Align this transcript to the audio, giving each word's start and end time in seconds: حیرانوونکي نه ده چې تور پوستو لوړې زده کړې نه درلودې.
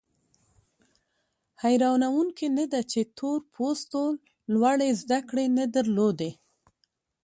حیرانوونکي 1.61 2.47
نه 2.57 2.65
ده 2.71 2.81
چې 2.91 3.01
تور 3.17 3.37
پوستو 3.53 4.03
لوړې 4.53 4.89
زده 5.01 5.19
کړې 5.29 5.45
نه 5.57 5.65
درلودې. 5.75 6.31